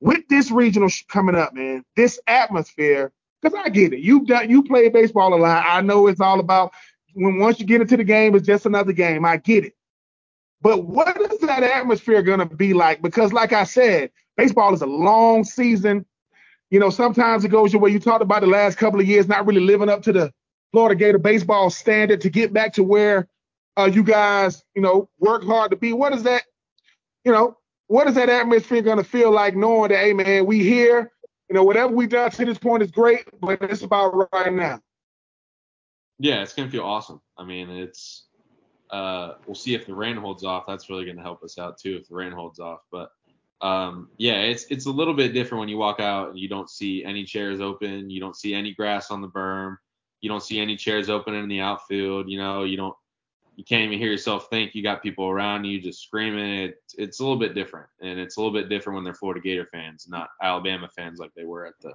[0.00, 3.12] with this regional sh- coming up, man, this atmosphere.
[3.40, 4.00] Because I get it.
[4.00, 4.50] You've done.
[4.50, 5.64] You play baseball a lot.
[5.66, 6.72] I know it's all about
[7.16, 9.24] when once you get into the game, it's just another game.
[9.24, 9.74] I get it.
[10.60, 13.02] But what is that atmosphere going to be like?
[13.02, 16.06] Because, like I said, baseball is a long season.
[16.70, 17.90] You know, sometimes it goes your way.
[17.90, 20.32] You talked about the last couple of years not really living up to the
[20.72, 23.28] Florida Gator baseball standard to get back to where
[23.76, 25.92] uh, you guys, you know, work hard to be.
[25.92, 26.42] What is that?
[27.24, 30.62] You know, what is that atmosphere going to feel like knowing that, hey, man, we
[30.62, 31.12] here
[31.48, 34.80] you know, whatever we've done to this point is great, but it's about right now.
[36.18, 37.20] Yeah, it's gonna feel awesome.
[37.36, 38.26] I mean, it's
[38.90, 40.64] uh, we'll see if the rain holds off.
[40.66, 42.80] That's really gonna help us out too if the rain holds off.
[42.90, 43.10] But
[43.60, 46.70] um, yeah, it's it's a little bit different when you walk out and you don't
[46.70, 49.76] see any chairs open, you don't see any grass on the berm,
[50.20, 52.28] you don't see any chairs open in the outfield.
[52.30, 52.94] You know, you don't
[53.56, 54.74] you can't even hear yourself think.
[54.74, 56.64] You got people around you just screaming.
[56.64, 59.40] It, it's a little bit different, and it's a little bit different when they're Florida
[59.40, 61.92] Gator fans, not Alabama fans like they were at the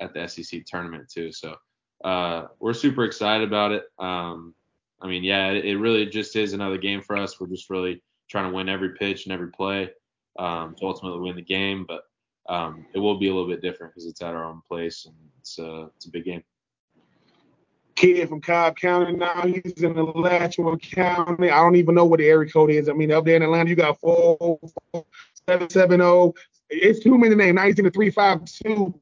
[0.00, 1.32] at the SEC tournament too.
[1.32, 1.56] So
[2.04, 3.84] uh, we're super excited about it.
[3.98, 4.54] Um,
[5.00, 7.40] I mean, yeah, it, it, really just is another game for us.
[7.40, 9.90] We're just really trying to win every pitch and every play
[10.38, 12.02] um, to ultimately win the game, but
[12.48, 15.14] um, it will be a little bit different because it's at our own place and
[15.40, 16.42] it's uh, it's a big game
[17.94, 19.46] kid from Cobb County now.
[19.46, 21.50] He's in Alachua County.
[21.50, 22.88] I don't even know what the area code is.
[22.88, 26.32] I mean, up there in Atlanta, you got 47770.
[26.70, 27.54] It's too many names.
[27.54, 28.98] Now he's in the 352.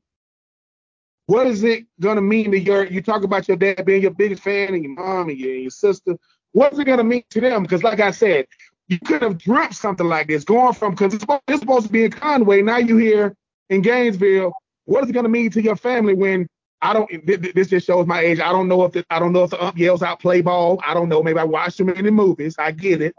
[1.30, 4.42] What is it to mean to your, you talk about your dad being your biggest
[4.42, 6.16] fan and your mom and your, your sister.
[6.50, 7.62] What's it to mean to them?
[7.62, 8.46] Because like I said,
[8.88, 12.02] you could have dreamt something like this going from, because it's, it's supposed to be
[12.02, 12.62] in Conway.
[12.62, 13.36] Now you here
[13.68, 14.52] in Gainesville.
[14.86, 16.48] What is it to mean to your family when
[16.82, 17.08] I don't.
[17.24, 18.40] This just shows my age.
[18.40, 20.82] I don't know if the, I don't know if the ump yells out play ball.
[20.84, 21.22] I don't know.
[21.22, 22.56] Maybe I watched too many movies.
[22.58, 23.14] I get it.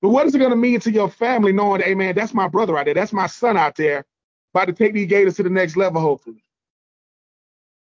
[0.00, 2.78] But what is it to mean to your family knowing, hey man, that's my brother
[2.78, 2.94] out there.
[2.94, 4.06] That's my son out there,
[4.54, 6.43] about to take these Gators to the next level, hopefully.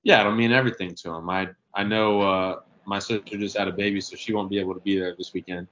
[0.05, 1.29] Yeah, it'll mean everything to him.
[1.29, 4.75] I I know uh, my sister just had a baby, so she won't be able
[4.75, 5.67] to be there this weekend.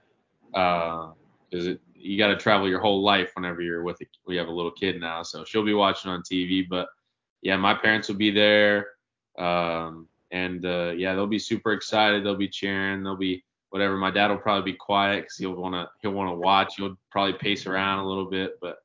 [0.51, 4.01] Because uh, you got to travel your whole life whenever you're with.
[4.01, 6.67] A, we have a little kid now, so she'll be watching on TV.
[6.69, 6.89] But
[7.43, 8.89] yeah, my parents will be there.
[9.39, 12.25] Um, and uh, yeah, they'll be super excited.
[12.25, 13.03] They'll be cheering.
[13.03, 13.97] They'll be whatever.
[13.97, 16.77] My dad will probably be quiet because he'll wanna he'll wanna watch.
[16.77, 18.79] He'll probably pace around a little bit, but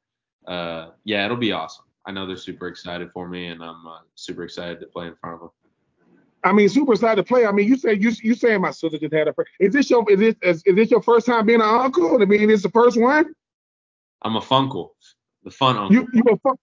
[0.46, 1.86] uh, yeah, it'll be awesome.
[2.08, 5.16] I know they're super excited for me, and I'm uh, super excited to play in
[5.16, 5.50] front of them.
[6.46, 7.46] I mean, super excited to play.
[7.46, 9.36] I mean, you say you you saying my sister just had a.
[9.60, 12.22] Is this your is this is, is this your first time being an uncle?
[12.22, 13.34] I mean, it's the first one.
[14.22, 14.92] I'm a funkle,
[15.44, 15.94] the fun uncle.
[15.94, 16.56] You you a fun,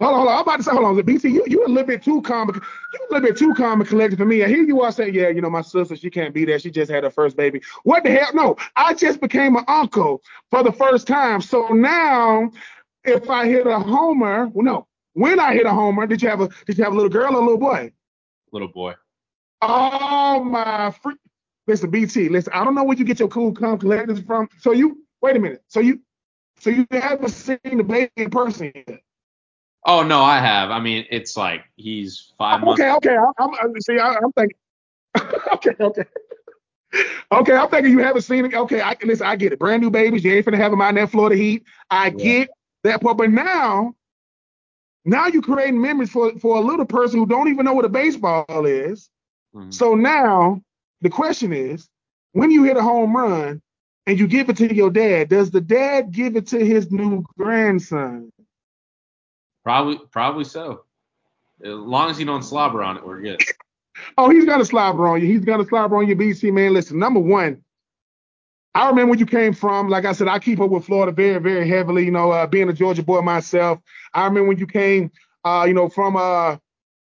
[0.00, 0.34] Hold on, hold on.
[0.34, 1.02] I'm about to say, hold on.
[1.02, 2.48] BT, you you a little bit too calm.
[2.48, 2.60] You
[3.08, 4.42] a little bit too calm and collected for me.
[4.42, 6.58] I hear you all saying, yeah, you know, my sister, she can't be there.
[6.58, 7.62] She just had her first baby.
[7.84, 8.30] What the hell?
[8.34, 11.40] No, I just became an uncle for the first time.
[11.40, 12.50] So now,
[13.06, 16.40] if I hit a homer, well, no, when I hit a homer, did you have
[16.40, 17.92] a did you have a little girl or a little boy?
[18.52, 18.94] Little boy.
[19.62, 21.18] Oh my freak.
[21.66, 24.48] Listen, BT, listen, I don't know where you get your cool calm collectors from.
[24.60, 25.64] So you wait a minute.
[25.68, 26.00] So you
[26.60, 29.00] so you haven't seen the baby in person yet.
[29.84, 30.70] Oh no, I have.
[30.70, 32.80] I mean, it's like he's five months.
[32.80, 33.16] Okay, okay.
[33.38, 33.98] I'm, I'm see.
[33.98, 34.58] I, am thinking.
[35.52, 36.04] okay, okay.
[37.32, 38.54] Okay, I'm thinking you haven't seen it.
[38.54, 39.26] Okay, I listen.
[39.26, 39.58] I get it.
[39.58, 40.24] Brand new babies.
[40.24, 41.64] You ain't finna have them out in that Florida heat.
[41.90, 42.10] I yeah.
[42.10, 42.50] get
[42.86, 43.18] that part.
[43.18, 43.94] But now,
[45.04, 47.90] now you're creating memories for for a little person who don't even know what a
[47.90, 49.08] baseball is.
[49.54, 49.70] Mm-hmm.
[49.70, 50.62] So now
[51.00, 51.88] the question is,
[52.32, 53.62] when you hit a home run
[54.06, 57.24] and you give it to your dad, does the dad give it to his new
[57.36, 58.30] grandson?
[59.64, 60.84] Probably, probably so.
[61.64, 63.42] As long as you don't slobber on it, we're good.
[64.18, 65.26] oh, he's got to slobber on you.
[65.26, 66.72] He's got to slobber on you, BT man.
[66.72, 67.64] Listen, number one,
[68.76, 69.88] I remember when you came from.
[69.88, 72.04] Like I said, I keep up with Florida very, very heavily.
[72.04, 73.78] You know, uh, being a Georgia boy myself,
[74.12, 75.10] I remember when you came.
[75.46, 76.58] Uh, you know, from uh,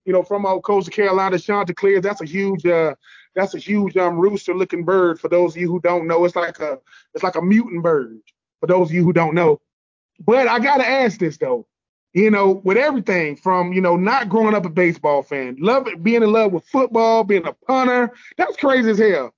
[0.04, 2.02] you know, from uh, Coastal Carolina, Chanticleer.
[2.02, 2.96] That's a huge, uh,
[3.36, 5.22] that's a huge um rooster-looking bird.
[5.22, 6.78] For those of you who don't know, it's like a,
[7.14, 8.20] it's like a mutant bird.
[8.60, 9.62] For those of you who don't know,
[10.20, 11.68] but I gotta ask this though
[12.14, 16.04] you know, with everything from, you know, not growing up a baseball fan, love it,
[16.04, 18.12] being in love with football, being a punter.
[18.38, 19.34] That's crazy as hell.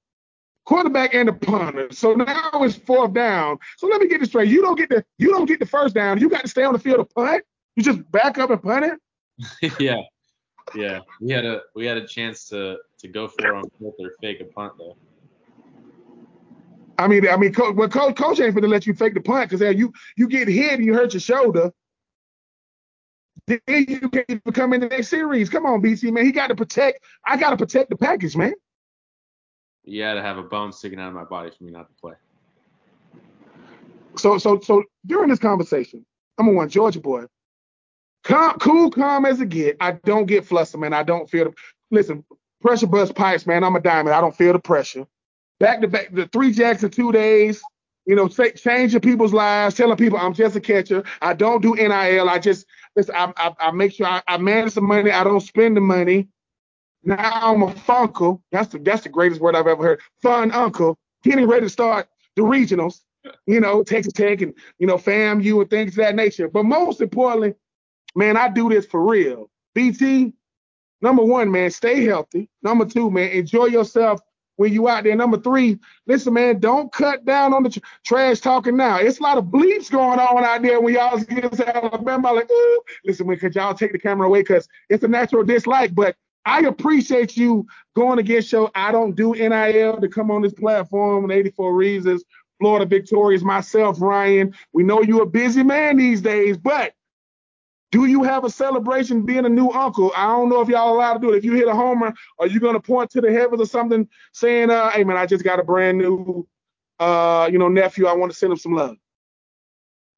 [0.66, 1.90] Quarterback and the punter.
[1.92, 3.58] So now it's fourth down.
[3.78, 4.50] So let me get this straight.
[4.50, 6.20] You don't get the you don't get the first down.
[6.20, 7.44] You got to stay on the field to punt.
[7.76, 9.74] You just back up and punt it.
[9.80, 10.02] yeah,
[10.76, 11.00] yeah.
[11.20, 14.12] We had a we had a chance to to go for it on fourth or
[14.22, 14.96] fake a punt though.
[16.98, 19.50] I mean, I mean, coach, well, coach, coach ain't gonna let you fake the punt
[19.50, 21.74] because you you get hit and you hurt your shoulder
[23.48, 25.50] then you can't even come in the next series.
[25.50, 26.26] Come on, BT man.
[26.26, 27.04] He got to protect.
[27.26, 28.54] I got to protect the package, man.
[29.86, 32.14] Had to have a bone sticking out of my body for me not to play.
[34.16, 36.06] So, so, so during this conversation,
[36.40, 37.26] a one Georgia boy.
[38.24, 39.76] Calm, cool, calm as it get.
[39.82, 40.94] I don't get flustered, man.
[40.94, 41.54] I don't feel the.
[41.92, 42.24] Listen,
[42.62, 43.64] pressure bust pipes, man.
[43.64, 44.16] I'm a diamond.
[44.16, 45.06] I don't feel the pressure.
[45.60, 47.62] Back to back, the three jacks in two days.
[48.06, 51.04] You know, say, changing people's lives, telling people I'm just a catcher.
[51.22, 52.30] I don't do NIL.
[52.30, 52.66] I just
[52.96, 53.16] listen.
[53.16, 55.12] I, I, I make sure I, I, manage the money.
[55.12, 56.28] I don't spend the money.
[57.04, 58.42] Now I'm a funkle.
[58.52, 60.02] That's the that's the greatest word I've ever heard.
[60.22, 60.98] Fun uncle.
[61.24, 63.02] Getting ready to start the regionals.
[63.48, 66.48] You know, Texas Tech and you know FAMU and things of that nature.
[66.48, 67.56] But most importantly,
[68.16, 69.50] man, I do this for real.
[69.76, 70.34] BT,
[71.02, 72.50] number one, man, stay healthy.
[72.62, 74.22] Number two, man, enjoy yourself
[74.58, 75.16] when you out there.
[75.16, 78.98] Number three, listen, man, don't cut down on the tr- trash talking now.
[78.98, 82.34] It's a lot of bleeps going on out there when y'all get Alabama.
[82.34, 85.96] Like, ooh, listen, man, could y'all take the camera away because it's a natural dislike.
[85.96, 90.54] But I appreciate you going against your I don't do NIL to come on this
[90.54, 92.24] platform in 84 reasons.
[92.60, 94.54] Florida victorious, myself, Ryan.
[94.74, 96.94] We know you're a busy man these days, but
[97.92, 100.12] do you have a celebration being a new uncle?
[100.16, 101.38] I don't know if y'all allowed to do it.
[101.38, 104.70] If you hit a homer, are you gonna point to the heavens or something saying,
[104.70, 106.48] uh, hey man, I just got a brand new
[107.00, 108.08] uh, you know, nephew.
[108.08, 108.96] I want to send him some love.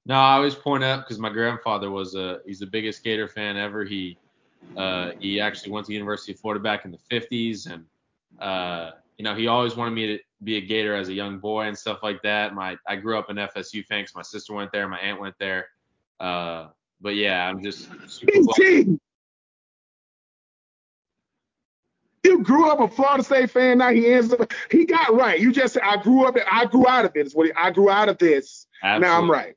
[0.05, 3.57] No, I always point up because my grandfather was a he's the biggest Gator fan
[3.57, 3.83] ever.
[3.83, 4.17] He
[4.77, 7.85] uh, he actually went to the University of Florida back in the 50s, and
[8.39, 11.67] uh, you know he always wanted me to be a Gator as a young boy
[11.67, 12.53] and stuff like that.
[12.53, 15.35] My I grew up an FSU fan because my sister went there, my aunt went
[15.39, 15.67] there.
[16.19, 16.67] Uh,
[17.01, 18.31] but yeah, I'm just super
[22.23, 23.77] You grew up a Florida State fan.
[23.77, 24.51] Now he ends up.
[24.71, 25.39] He got right.
[25.39, 26.35] You just said I grew up.
[26.51, 27.27] I grew out of it.
[27.27, 28.65] Is what he, I grew out of this.
[28.83, 29.07] Absolutely.
[29.07, 29.55] Now I'm right.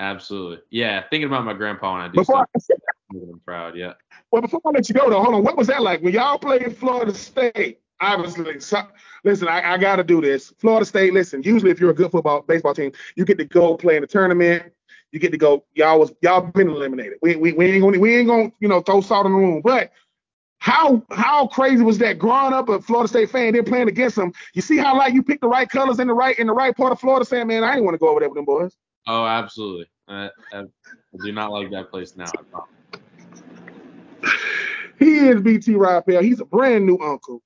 [0.00, 0.58] Absolutely.
[0.70, 1.04] Yeah.
[1.10, 2.78] Thinking about my grandpa when I do before stuff.
[3.12, 3.76] I, I'm proud.
[3.76, 3.94] Yeah.
[4.30, 5.42] Well, before I let you go though, hold on.
[5.42, 7.80] What was that like when y'all played Florida State?
[8.02, 8.80] Obviously, so,
[9.24, 10.54] listen, I, I got to do this.
[10.58, 11.12] Florida State.
[11.12, 14.00] Listen, usually if you're a good football baseball team, you get to go play in
[14.00, 14.72] the tournament
[15.12, 15.64] you get to go.
[15.74, 17.18] Y'all was y'all been eliminated.
[17.22, 19.60] We, we, we ain't gonna we ain't gonna you know throw salt in the room.
[19.62, 19.90] But
[20.58, 22.18] how how crazy was that?
[22.18, 24.32] Growing up a Florida State fan, they're playing against them.
[24.54, 26.76] You see how like you pick the right colors in the right in the right
[26.76, 28.76] part of Florida, saying, man, I ain't want to go over there with them boys.
[29.06, 29.86] Oh, absolutely.
[30.08, 30.64] I, I,
[31.24, 32.30] do not like that place now.
[34.98, 36.22] He is BT Riopelle.
[36.22, 37.42] He's a brand new uncle.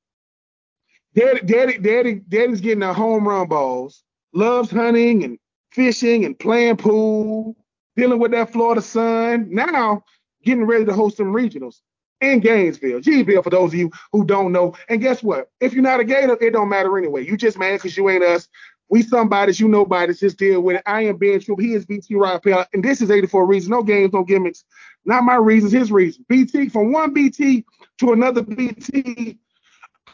[1.14, 4.02] Daddy, daddy, daddy, daddy's getting the home run balls.
[4.32, 5.38] Loves hunting and
[5.70, 7.56] fishing and playing pool,
[7.96, 9.48] dealing with that Florida sun.
[9.50, 10.02] Now
[10.44, 11.80] getting ready to host some regionals
[12.20, 14.74] in Gainesville, Gville, for those of you who don't know.
[14.88, 15.50] And guess what?
[15.60, 17.24] If you're not a Gator, it don't matter anyway.
[17.24, 18.48] You just mad because you ain't us.
[18.88, 20.12] We somebody's, you nobody.
[20.14, 20.82] Just deal with it.
[20.86, 21.60] I am Ben Troop.
[21.60, 23.70] He is BT Riopelle, and this is 84 Reasons.
[23.70, 24.64] No games, no gimmicks.
[25.06, 26.24] Not my reasons, his reasons.
[26.28, 27.64] BT from one BT
[27.98, 29.38] to another BT.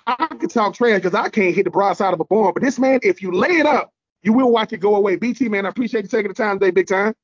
[0.07, 2.53] I can talk trash because I can't hit the broadside of a barn.
[2.55, 5.17] But this man, if you lay it up, you will watch it go away.
[5.17, 7.15] BT, man, I appreciate you taking the time today, big time.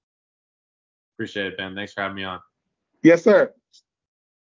[1.16, 1.74] Appreciate it, Ben.
[1.74, 2.40] Thanks for having me on.
[3.02, 3.52] Yes, sir.